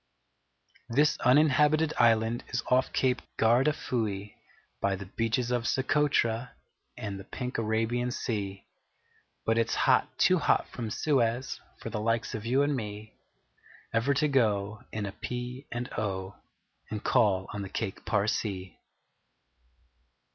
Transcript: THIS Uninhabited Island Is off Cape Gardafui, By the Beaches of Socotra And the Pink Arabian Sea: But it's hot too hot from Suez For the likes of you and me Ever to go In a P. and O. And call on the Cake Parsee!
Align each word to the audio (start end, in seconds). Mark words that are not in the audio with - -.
THIS 0.89 1.15
Uninhabited 1.19 1.93
Island 1.99 2.43
Is 2.47 2.63
off 2.71 2.91
Cape 2.91 3.21
Gardafui, 3.37 4.33
By 4.81 4.95
the 4.95 5.05
Beaches 5.05 5.51
of 5.51 5.67
Socotra 5.67 6.53
And 6.97 7.19
the 7.19 7.23
Pink 7.23 7.59
Arabian 7.59 8.09
Sea: 8.09 8.65
But 9.45 9.59
it's 9.59 9.75
hot 9.85 10.17
too 10.17 10.39
hot 10.39 10.67
from 10.69 10.89
Suez 10.89 11.61
For 11.77 11.91
the 11.91 12.01
likes 12.01 12.33
of 12.33 12.47
you 12.47 12.63
and 12.63 12.75
me 12.75 13.13
Ever 13.93 14.15
to 14.15 14.27
go 14.27 14.83
In 14.91 15.05
a 15.05 15.11
P. 15.11 15.67
and 15.71 15.87
O. 15.93 16.33
And 16.89 17.03
call 17.03 17.45
on 17.53 17.61
the 17.61 17.69
Cake 17.69 18.03
Parsee! 18.03 18.77